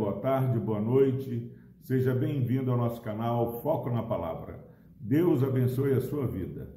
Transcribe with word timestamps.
boa 0.00 0.14
tarde, 0.14 0.58
boa 0.58 0.80
noite. 0.80 1.52
Seja 1.82 2.14
bem-vindo 2.14 2.70
ao 2.70 2.78
nosso 2.78 3.02
canal 3.02 3.60
Foco 3.60 3.90
na 3.90 4.02
Palavra. 4.02 4.58
Deus 4.98 5.42
abençoe 5.42 5.92
a 5.92 6.00
sua 6.00 6.26
vida. 6.26 6.74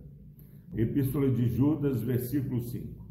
Epístola 0.76 1.30
de 1.30 1.48
Judas, 1.48 2.02
versículo 2.02 2.60
5. 2.60 3.02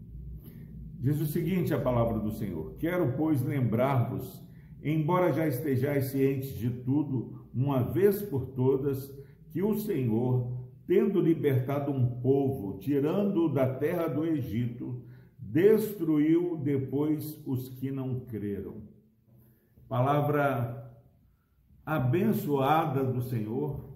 Diz 1.00 1.18
o 1.18 1.24
seguinte 1.24 1.72
a 1.72 1.80
palavra 1.80 2.18
do 2.18 2.30
Senhor: 2.30 2.74
Quero, 2.78 3.14
pois, 3.16 3.40
lembrar-vos, 3.42 4.46
embora 4.84 5.32
já 5.32 5.48
estejais 5.48 6.10
cientes 6.10 6.58
de 6.58 6.68
tudo, 6.68 7.46
uma 7.54 7.82
vez 7.82 8.20
por 8.20 8.48
todas, 8.48 9.10
que 9.48 9.62
o 9.62 9.78
Senhor, 9.78 10.52
tendo 10.86 11.22
libertado 11.22 11.90
um 11.90 12.20
povo, 12.20 12.78
tirando-o 12.80 13.48
da 13.48 13.66
terra 13.66 14.08
do 14.08 14.26
Egito, 14.26 15.02
destruiu 15.38 16.58
depois 16.58 17.42
os 17.46 17.70
que 17.70 17.90
não 17.90 18.20
creram. 18.20 18.92
Palavra 19.92 20.90
abençoada 21.84 23.04
do 23.04 23.20
Senhor, 23.20 23.94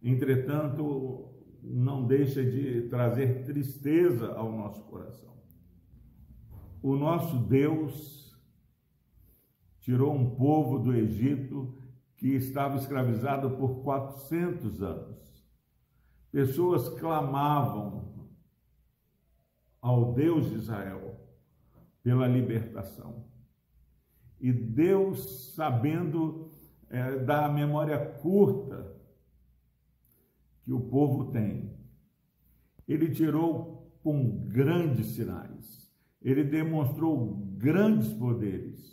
entretanto, 0.00 1.34
não 1.60 2.06
deixa 2.06 2.44
de 2.44 2.82
trazer 2.82 3.44
tristeza 3.44 4.32
ao 4.34 4.52
nosso 4.52 4.84
coração. 4.84 5.34
O 6.80 6.94
nosso 6.94 7.40
Deus 7.40 8.40
tirou 9.80 10.14
um 10.14 10.36
povo 10.36 10.78
do 10.78 10.94
Egito 10.94 11.76
que 12.16 12.28
estava 12.28 12.76
escravizado 12.76 13.56
por 13.56 13.82
400 13.82 14.80
anos. 14.80 15.44
Pessoas 16.30 16.88
clamavam 17.00 18.30
ao 19.80 20.12
Deus 20.12 20.50
de 20.50 20.54
Israel 20.54 21.18
pela 22.00 22.28
libertação. 22.28 23.32
E 24.42 24.52
Deus, 24.52 25.54
sabendo 25.54 26.50
é, 26.90 27.16
da 27.20 27.48
memória 27.48 27.98
curta 27.98 28.94
que 30.64 30.72
o 30.72 30.80
povo 30.80 31.32
tem, 31.32 31.72
ele 32.86 33.10
tirou 33.10 33.90
com 34.02 34.44
grandes 34.48 35.06
sinais, 35.14 35.90
ele 36.20 36.44
demonstrou 36.44 37.36
grandes 37.56 38.12
poderes 38.12 38.92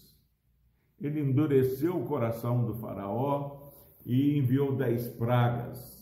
ele 0.99 1.21
endureceu 1.21 1.97
o 1.97 2.05
coração 2.05 2.65
do 2.65 2.75
Faraó 2.75 3.71
e 4.05 4.37
enviou 4.37 4.75
dez 4.75 5.07
pragas. 5.07 5.97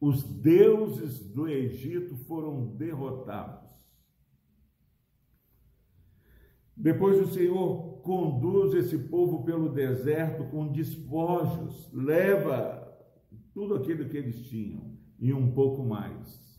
Os 0.00 0.22
deuses 0.22 1.18
do 1.18 1.48
Egito 1.48 2.16
foram 2.16 2.76
derrotados. 2.76 3.69
Depois 6.80 7.20
o 7.20 7.26
Senhor 7.26 8.00
conduz 8.02 8.72
esse 8.74 8.96
povo 8.96 9.44
pelo 9.44 9.68
deserto 9.68 10.44
com 10.44 10.72
despojos, 10.72 11.90
leva 11.92 12.90
tudo 13.52 13.74
aquilo 13.74 14.08
que 14.08 14.16
eles 14.16 14.48
tinham 14.48 14.96
e 15.18 15.32
um 15.32 15.52
pouco 15.52 15.84
mais. 15.84 16.58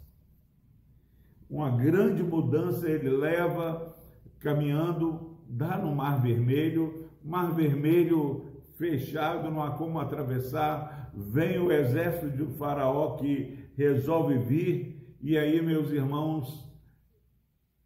Uma 1.50 1.72
grande 1.72 2.22
mudança 2.22 2.88
ele 2.88 3.10
leva 3.10 3.96
caminhando 4.40 5.38
dá 5.50 5.78
no 5.78 5.94
Mar 5.94 6.22
Vermelho, 6.22 7.10
Mar 7.24 7.54
Vermelho 7.54 8.46
fechado, 8.78 9.50
não 9.50 9.62
há 9.62 9.72
como 9.72 10.00
atravessar, 10.00 11.12
vem 11.14 11.60
o 11.60 11.72
exército 11.72 12.30
de 12.30 12.46
Faraó 12.58 13.16
que 13.18 13.58
resolve 13.76 14.38
vir, 14.38 15.18
e 15.22 15.38
aí, 15.38 15.62
meus 15.62 15.92
irmãos, 15.92 16.71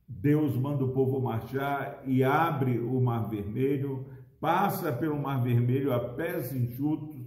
Deus 0.08 0.56
manda 0.56 0.84
o 0.84 0.92
povo 0.92 1.20
marchar 1.20 2.03
e 2.06 2.23
abre 2.23 2.80
o 2.80 3.00
Mar 3.02 3.30
Vermelho, 3.30 4.06
passa 4.39 4.91
pelo 4.91 5.18
Mar 5.18 5.44
Vermelho 5.44 5.94
a 5.94 6.00
pés 6.00 6.53
enxutos, 6.53 7.25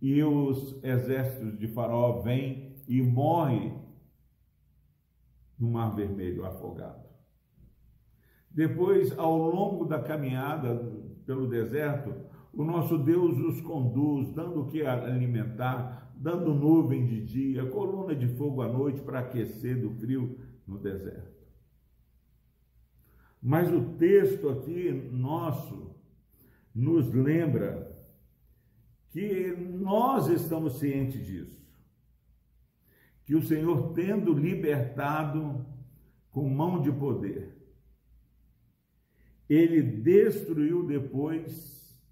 e 0.00 0.22
os 0.22 0.78
exércitos 0.84 1.58
de 1.58 1.66
Faraó 1.68 2.20
vêm 2.20 2.76
e 2.86 3.00
morrem 3.00 3.82
no 5.58 5.70
Mar 5.70 5.94
Vermelho 5.94 6.44
afogado. 6.44 7.02
Depois, 8.50 9.18
ao 9.18 9.36
longo 9.36 9.84
da 9.84 9.98
caminhada 10.00 10.76
pelo 11.26 11.48
deserto, 11.48 12.14
o 12.52 12.62
nosso 12.62 12.98
Deus 12.98 13.36
os 13.38 13.60
conduz, 13.62 14.30
dando 14.32 14.60
o 14.60 14.66
que 14.66 14.86
alimentar, 14.86 16.12
dando 16.14 16.54
nuvem 16.54 17.04
de 17.06 17.24
dia, 17.24 17.66
coluna 17.66 18.14
de 18.14 18.28
fogo 18.36 18.62
à 18.62 18.68
noite 18.68 19.00
para 19.00 19.20
aquecer 19.20 19.80
do 19.80 19.90
frio 19.90 20.38
no 20.66 20.78
deserto. 20.78 21.33
Mas 23.46 23.70
o 23.70 23.92
texto 23.98 24.48
aqui 24.48 24.90
nosso 24.90 25.94
nos 26.74 27.12
lembra 27.12 27.94
que 29.10 29.54
nós 29.54 30.28
estamos 30.28 30.78
cientes 30.78 31.26
disso. 31.26 31.62
Que 33.26 33.34
o 33.34 33.42
Senhor, 33.42 33.92
tendo 33.92 34.32
libertado 34.32 35.66
com 36.30 36.48
mão 36.48 36.80
de 36.80 36.90
poder, 36.90 37.54
ele 39.46 39.82
destruiu 39.82 40.86
depois 40.86 42.02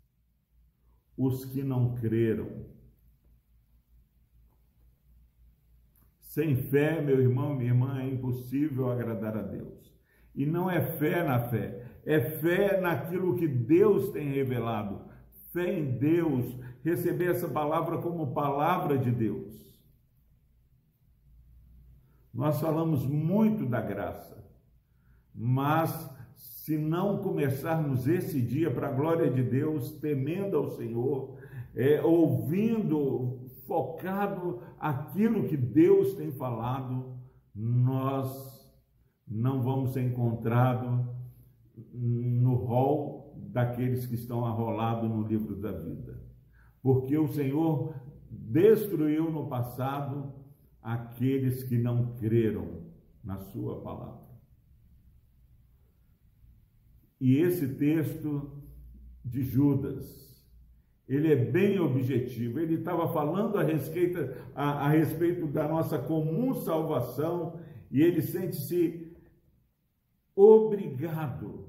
os 1.16 1.46
que 1.46 1.62
não 1.62 1.94
creram. 1.94 2.66
Sem 6.20 6.56
fé, 6.56 7.00
meu 7.00 7.18
irmão, 7.18 7.54
minha 7.54 7.70
irmã, 7.70 8.02
é 8.02 8.10
impossível 8.10 8.90
agradar 8.90 9.34
a 9.34 9.42
Deus. 9.42 9.91
E 10.34 10.46
não 10.46 10.70
é 10.70 10.80
fé 10.80 11.22
na 11.22 11.38
fé, 11.38 11.84
é 12.04 12.20
fé 12.20 12.80
naquilo 12.80 13.36
que 13.36 13.46
Deus 13.46 14.10
tem 14.10 14.32
revelado. 14.32 15.00
Fé 15.52 15.78
em 15.78 15.98
Deus, 15.98 16.56
receber 16.82 17.30
essa 17.30 17.48
palavra 17.48 17.98
como 17.98 18.32
palavra 18.32 18.96
de 18.96 19.10
Deus. 19.10 19.52
Nós 22.32 22.58
falamos 22.60 23.04
muito 23.04 23.66
da 23.66 23.80
graça, 23.82 24.42
mas 25.34 26.10
se 26.34 26.78
não 26.78 27.22
começarmos 27.22 28.08
esse 28.08 28.40
dia 28.40 28.70
para 28.70 28.88
a 28.88 28.92
glória 28.92 29.30
de 29.30 29.42
Deus, 29.42 29.92
temendo 29.98 30.56
ao 30.56 30.70
Senhor, 30.70 31.36
é, 31.74 32.00
ouvindo, 32.00 33.40
focado 33.66 34.62
aquilo 34.78 35.44
que 35.48 35.56
Deus 35.56 36.14
tem 36.14 36.30
falado, 36.32 37.16
nós 37.54 38.51
não 39.26 39.62
vamos 39.62 39.92
ser 39.92 40.02
encontrados 40.02 41.06
no 41.92 42.54
rol 42.54 43.34
daqueles 43.36 44.06
que 44.06 44.14
estão 44.14 44.44
arrolados 44.44 45.08
no 45.08 45.26
livro 45.26 45.56
da 45.56 45.72
vida. 45.72 46.22
Porque 46.82 47.16
o 47.16 47.28
Senhor 47.28 47.94
destruiu 48.30 49.30
no 49.30 49.46
passado 49.46 50.32
aqueles 50.82 51.62
que 51.62 51.78
não 51.78 52.14
creram 52.16 52.82
na 53.22 53.38
sua 53.38 53.80
palavra. 53.80 54.22
E 57.20 57.36
esse 57.36 57.68
texto 57.74 58.50
de 59.24 59.44
Judas, 59.44 60.32
ele 61.08 61.32
é 61.32 61.36
bem 61.36 61.78
objetivo. 61.78 62.58
Ele 62.58 62.74
estava 62.74 63.12
falando 63.12 63.58
a 63.58 63.62
respeito, 63.62 64.18
a, 64.54 64.86
a 64.86 64.88
respeito 64.88 65.46
da 65.46 65.68
nossa 65.68 65.98
comum 65.98 66.54
salvação 66.54 67.60
e 67.92 68.00
ele 68.00 68.22
sente-se 68.22 69.01
obrigado 70.34 71.68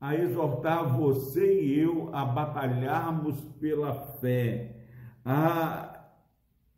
a 0.00 0.14
exortar 0.14 0.96
você 0.96 1.62
e 1.62 1.78
eu 1.78 2.14
a 2.14 2.24
batalharmos 2.24 3.40
pela 3.60 3.92
fé, 4.18 4.86
a 5.24 6.12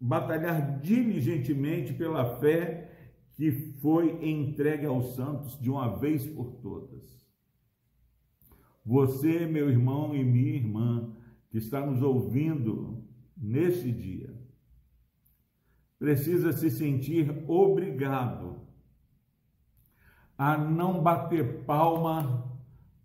batalhar 0.01 0.81
diligentemente 0.81 1.93
pela 1.93 2.39
fé 2.39 2.91
que 3.35 3.51
foi 3.81 4.27
entregue 4.27 4.87
aos 4.87 5.15
santos 5.15 5.59
de 5.61 5.71
uma 5.71 5.97
vez 5.99 6.27
por 6.27 6.53
todas. 6.63 7.21
Você, 8.85 9.47
meu 9.47 9.71
irmão 9.71 10.15
e 10.15 10.25
minha 10.25 10.55
irmã, 10.55 11.15
que 11.51 11.59
está 11.59 11.85
nos 11.85 12.03
ouvindo 12.03 13.05
neste 13.37 13.93
dia, 13.93 14.35
precisa 15.99 16.53
se 16.53 16.71
sentir 16.71 17.45
obrigado 17.47 18.70
a 20.41 20.57
não 20.57 21.03
bater 21.03 21.65
palma 21.65 22.51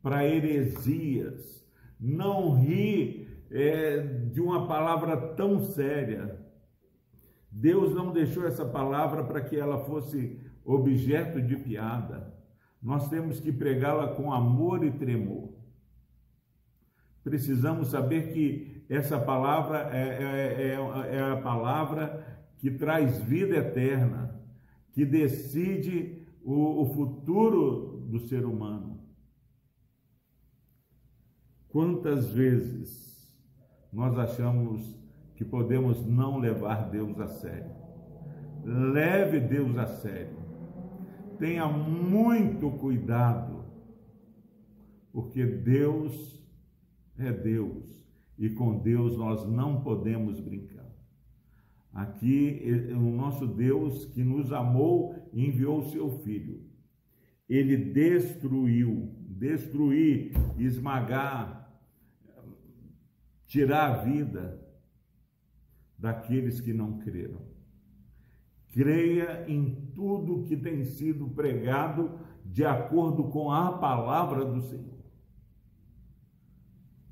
para 0.01 0.25
heresias, 0.25 1.67
não 1.99 2.55
rir 2.55 3.45
é, 3.51 3.97
de 4.31 4.39
uma 4.39 4.65
palavra 4.67 5.17
tão 5.35 5.59
séria. 5.59 6.39
Deus 7.51 7.93
não 7.93 8.13
deixou 8.13 8.47
essa 8.47 8.63
palavra 8.63 9.21
para 9.25 9.41
que 9.41 9.57
ela 9.57 9.83
fosse 9.83 10.39
objeto 10.63 11.41
de 11.41 11.57
piada. 11.57 12.33
Nós 12.81 13.09
temos 13.09 13.41
que 13.41 13.51
pregá-la 13.51 14.15
com 14.15 14.31
amor 14.31 14.85
e 14.85 14.91
tremor 14.91 15.55
precisamos 17.25 17.87
saber 17.87 18.31
que 18.31 18.85
essa 18.87 19.19
palavra 19.19 19.89
é, 19.91 19.97
é, 19.97 20.75
é, 20.75 21.15
é, 21.17 21.21
a 21.31 21.37
palavra 21.37 22.23
que 22.59 22.69
traz 22.69 23.17
vida 23.17 23.55
eterna, 23.55 24.39
que 24.93 25.03
decide 25.03 26.14
o, 26.45 26.83
o 26.83 26.85
futuro 26.93 28.05
do 28.07 28.19
ser 28.19 28.45
humano. 28.45 28.99
Quantas 31.69 32.29
vezes 32.29 33.35
nós 33.91 34.17
achamos 34.17 34.95
que 35.35 35.43
podemos 35.43 36.05
não 36.05 36.37
levar 36.37 36.89
Deus 36.89 37.19
a 37.19 37.27
sério? 37.27 37.71
Leve 38.63 39.39
Deus 39.39 39.75
a 39.77 39.87
sério. 39.87 40.37
Tenha 41.39 41.67
muito 41.67 42.71
cuidado, 42.71 43.65
porque 45.11 45.45
Deus 45.45 46.47
é 47.17 47.31
Deus 47.31 48.05
e 48.37 48.49
com 48.49 48.77
Deus 48.79 49.17
nós 49.17 49.45
não 49.45 49.81
podemos 49.81 50.39
brincar. 50.39 50.85
Aqui 51.91 52.61
é 52.63 52.93
o 52.93 53.11
nosso 53.11 53.47
Deus 53.47 54.05
que 54.05 54.23
nos 54.23 54.51
amou 54.51 55.14
enviou 55.35 55.83
seu 55.89 56.09
Filho. 56.19 56.63
Ele 57.47 57.77
destruiu, 57.77 59.13
destruir, 59.27 60.31
esmagar, 60.57 61.69
tirar 63.45 63.91
a 63.91 64.03
vida 64.03 64.65
daqueles 65.97 66.59
que 66.59 66.73
não 66.73 66.97
creram. 66.99 67.41
Creia 68.69 69.45
em 69.49 69.91
tudo 69.93 70.43
que 70.43 70.57
tem 70.57 70.83
sido 70.83 71.29
pregado 71.29 72.19
de 72.43 72.65
acordo 72.65 73.25
com 73.25 73.51
a 73.51 73.77
palavra 73.77 74.43
do 74.43 74.61
Senhor. 74.61 74.95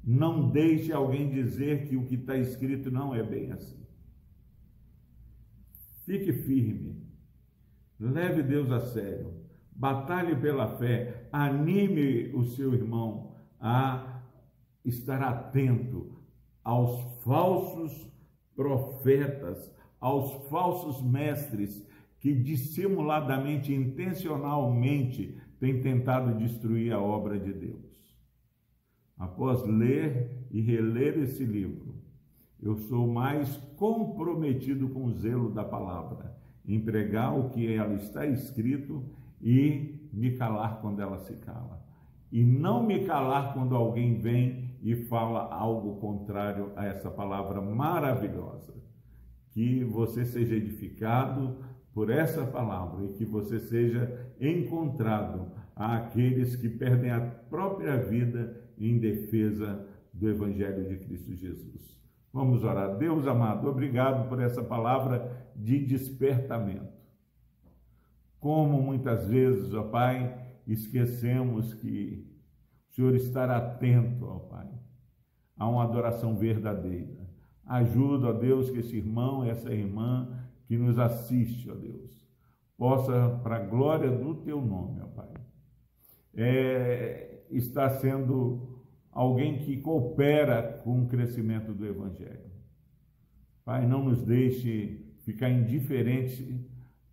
Não 0.04 0.52
deixe 0.52 0.92
alguém 0.92 1.30
dizer 1.30 1.88
que 1.88 1.96
o 1.96 2.06
que 2.06 2.16
está 2.16 2.38
escrito 2.38 2.92
não 2.92 3.16
é 3.16 3.24
bem 3.24 3.52
assim. 3.52 3.82
Fique 6.06 6.34
firme. 6.34 7.02
Leve 8.12 8.44
Deus 8.44 8.72
a 8.72 8.80
sério. 8.80 9.34
Batalhe 9.72 10.36
pela 10.36 10.78
fé. 10.78 11.28
Anime 11.32 12.32
o 12.36 12.44
seu 12.44 12.74
irmão 12.74 13.36
a 13.60 14.22
estar 14.86 15.22
atento 15.22 16.22
aos 16.64 17.24
falsos 17.24 18.12
profetas, 18.56 19.74
aos 20.00 20.50
falsos 20.50 21.02
mestres 21.02 21.88
que 22.20 22.34
dissimuladamente, 22.34 23.74
intencionalmente 23.74 25.38
têm 25.60 25.82
tentado 25.82 26.38
destruir 26.38 26.94
a 26.94 27.02
obra 27.02 27.40
de 27.40 27.52
Deus 27.52 27.94
após 29.24 29.64
ler 29.66 30.48
e 30.52 30.62
reler 30.62 31.18
esse 31.20 31.46
livro, 31.46 31.96
eu 32.62 32.76
sou 32.76 33.08
mais 33.08 33.56
comprometido 33.78 34.90
com 34.90 35.06
o 35.06 35.14
zelo 35.14 35.50
da 35.50 35.64
palavra, 35.64 36.36
em 36.66 36.80
pregar 36.80 37.38
o 37.38 37.50
que 37.50 37.74
ela 37.74 37.94
está 37.96 38.26
escrito 38.26 39.04
e 39.42 40.10
me 40.14 40.32
calar 40.38 40.80
quando 40.80 41.02
ela 41.02 41.18
se 41.20 41.34
cala. 41.36 41.84
E 42.32 42.44
não 42.44 42.86
me 42.86 43.06
calar 43.06 43.54
quando 43.54 43.76
alguém 43.76 44.20
vem 44.20 44.72
e 44.82 44.96
fala 44.96 45.54
algo 45.54 45.98
contrário 45.98 46.72
a 46.76 46.86
essa 46.86 47.10
palavra 47.10 47.62
maravilhosa. 47.62 48.74
Que 49.52 49.84
você 49.84 50.26
seja 50.26 50.56
edificado 50.56 51.58
por 51.94 52.10
essa 52.10 52.46
palavra 52.46 53.06
e 53.06 53.14
que 53.14 53.24
você 53.24 53.60
seja 53.60 54.34
encontrado 54.40 55.52
àqueles 55.76 56.56
que 56.56 56.70
perdem 56.70 57.12
a 57.12 57.22
própria 57.22 57.98
vida 57.98 58.62
em 58.78 58.98
defesa 58.98 59.88
do 60.12 60.28
Evangelho 60.30 60.88
de 60.88 60.98
Cristo 60.98 61.36
Jesus. 61.36 62.03
Vamos 62.34 62.64
orar. 62.64 62.98
Deus 62.98 63.28
amado, 63.28 63.70
obrigado 63.70 64.28
por 64.28 64.42
essa 64.42 64.64
palavra 64.64 65.52
de 65.56 65.78
despertamento. 65.86 66.92
Como 68.40 68.82
muitas 68.82 69.28
vezes, 69.28 69.72
ó 69.76 69.84
Pai, 69.84 70.36
esquecemos 70.66 71.76
que 71.76 72.28
o 72.90 72.96
Senhor 72.96 73.14
está 73.14 73.56
atento, 73.56 74.26
ó 74.26 74.40
Pai, 74.40 74.68
a 75.56 75.70
uma 75.70 75.84
adoração 75.84 76.36
verdadeira. 76.36 77.24
Ajuda, 77.66 78.30
ó 78.30 78.34
Deus, 78.34 78.72
que 78.72 78.80
esse 78.80 78.98
irmão, 78.98 79.46
essa 79.46 79.72
irmã 79.72 80.28
que 80.66 80.76
nos 80.76 80.98
assiste, 80.98 81.70
ó 81.70 81.76
Deus, 81.76 82.20
possa, 82.76 83.40
para 83.44 83.58
a 83.58 83.66
glória 83.66 84.10
do 84.10 84.34
Teu 84.36 84.60
nome, 84.60 85.02
ó 85.04 85.08
Pai, 85.08 85.34
é, 86.34 87.44
está 87.52 87.92
sendo 87.92 88.83
alguém 89.14 89.60
que 89.60 89.78
coopera 89.78 90.82
com 90.84 91.04
o 91.04 91.08
crescimento 91.08 91.74
do 91.74 91.86
Evangelho. 91.86 92.52
Pai, 93.64 93.88
não 93.88 94.04
nos 94.04 94.24
deixe 94.24 95.06
ficar 95.20 95.50
indiferente 95.50 96.70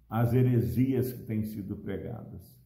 às 0.09 0.33
heresias 0.33 1.13
que 1.13 1.23
têm 1.23 1.45
sido 1.45 1.77
pregadas. 1.77 2.59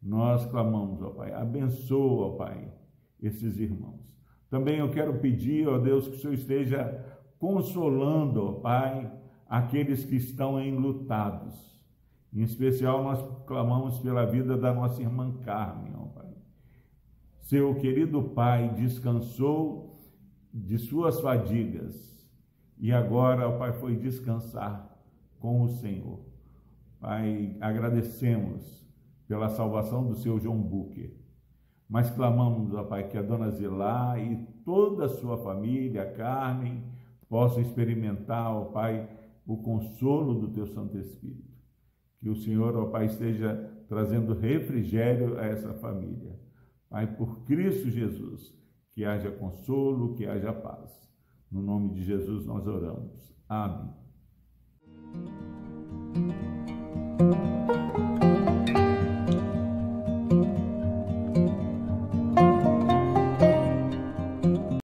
Nós 0.00 0.46
clamamos, 0.46 1.02
ó 1.02 1.10
Pai, 1.10 1.32
abençoa, 1.32 2.26
ó 2.26 2.36
Pai, 2.36 2.72
esses 3.20 3.58
irmãos. 3.58 4.00
Também 4.48 4.78
eu 4.78 4.90
quero 4.90 5.18
pedir, 5.18 5.68
ó 5.68 5.78
Deus, 5.78 6.06
que 6.06 6.14
o 6.14 6.18
Senhor 6.18 6.34
esteja 6.34 7.04
consolando, 7.38 8.42
ó 8.42 8.52
Pai, 8.52 9.12
aqueles 9.46 10.04
que 10.04 10.16
estão 10.16 10.60
enlutados. 10.60 11.76
Em 12.32 12.42
especial, 12.42 13.02
nós 13.02 13.44
clamamos 13.46 13.98
pela 13.98 14.24
vida 14.24 14.56
da 14.56 14.72
nossa 14.72 15.02
irmã 15.02 15.32
Carmen, 15.44 15.92
ó. 15.96 16.05
Seu 17.46 17.76
querido 17.76 18.20
pai 18.20 18.74
descansou 18.74 20.00
de 20.52 20.78
suas 20.78 21.20
fadigas 21.20 22.28
e 22.76 22.90
agora 22.90 23.48
o 23.48 23.56
pai 23.56 23.72
foi 23.74 23.94
descansar 23.94 24.98
com 25.38 25.62
o 25.62 25.68
Senhor. 25.68 26.18
Pai, 26.98 27.56
agradecemos 27.60 28.84
pela 29.28 29.48
salvação 29.48 30.08
do 30.08 30.16
seu 30.16 30.40
João 30.40 30.60
Buque, 30.60 31.16
mas 31.88 32.10
clamamos, 32.10 32.74
ó 32.74 32.82
Pai, 32.82 33.06
que 33.06 33.16
a 33.16 33.22
dona 33.22 33.52
Zilá 33.52 34.18
e 34.18 34.44
toda 34.64 35.04
a 35.04 35.08
sua 35.08 35.38
família, 35.38 36.02
a 36.02 36.12
Carmen, 36.14 36.82
possam 37.28 37.62
experimentar, 37.62 38.52
ó 38.52 38.64
Pai, 38.64 39.08
o 39.46 39.58
consolo 39.58 40.34
do 40.34 40.48
teu 40.48 40.66
Santo 40.66 40.98
Espírito. 40.98 41.54
Que 42.18 42.28
o 42.28 42.34
Senhor, 42.34 42.76
ó 42.76 42.86
Pai, 42.86 43.06
esteja 43.06 43.54
trazendo 43.86 44.34
refrigério 44.34 45.38
a 45.38 45.44
essa 45.44 45.72
família. 45.74 46.44
Pai, 46.88 47.06
por 47.16 47.44
Cristo 47.44 47.90
Jesus, 47.90 48.54
que 48.92 49.04
haja 49.04 49.30
consolo, 49.30 50.14
que 50.14 50.26
haja 50.26 50.52
paz. 50.52 51.06
No 51.50 51.62
nome 51.62 51.94
de 51.94 52.04
Jesus 52.04 52.46
nós 52.46 52.66
oramos. 52.66 53.34
Amém. 53.48 53.94